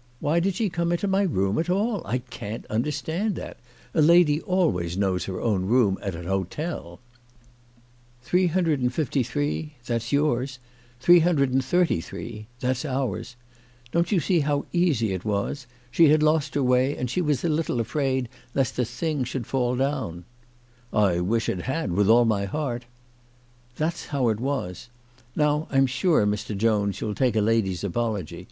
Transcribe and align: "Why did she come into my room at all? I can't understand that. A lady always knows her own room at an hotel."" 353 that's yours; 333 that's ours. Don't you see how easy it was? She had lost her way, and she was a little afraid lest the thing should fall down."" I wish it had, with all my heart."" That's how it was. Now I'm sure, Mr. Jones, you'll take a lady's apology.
"Why 0.20 0.40
did 0.40 0.54
she 0.54 0.70
come 0.70 0.90
into 0.90 1.06
my 1.06 1.20
room 1.20 1.58
at 1.58 1.68
all? 1.68 2.00
I 2.06 2.20
can't 2.20 2.64
understand 2.68 3.34
that. 3.34 3.58
A 3.92 4.00
lady 4.00 4.40
always 4.40 4.96
knows 4.96 5.26
her 5.26 5.38
own 5.38 5.66
room 5.66 5.98
at 6.00 6.14
an 6.14 6.24
hotel."" 6.24 6.98
353 8.22 9.74
that's 9.84 10.12
yours; 10.12 10.60
333 11.00 12.46
that's 12.58 12.86
ours. 12.86 13.36
Don't 13.92 14.10
you 14.10 14.18
see 14.18 14.40
how 14.40 14.64
easy 14.72 15.12
it 15.12 15.26
was? 15.26 15.66
She 15.90 16.08
had 16.08 16.22
lost 16.22 16.54
her 16.54 16.62
way, 16.62 16.96
and 16.96 17.10
she 17.10 17.20
was 17.20 17.44
a 17.44 17.48
little 17.50 17.78
afraid 17.78 18.30
lest 18.54 18.76
the 18.76 18.86
thing 18.86 19.24
should 19.24 19.46
fall 19.46 19.76
down."" 19.76 20.24
I 20.90 21.20
wish 21.20 21.50
it 21.50 21.60
had, 21.60 21.92
with 21.92 22.08
all 22.08 22.24
my 22.24 22.46
heart."" 22.46 22.86
That's 23.76 24.06
how 24.06 24.30
it 24.30 24.40
was. 24.40 24.88
Now 25.36 25.68
I'm 25.70 25.86
sure, 25.86 26.24
Mr. 26.26 26.56
Jones, 26.56 27.02
you'll 27.02 27.14
take 27.14 27.36
a 27.36 27.42
lady's 27.42 27.84
apology. 27.84 28.48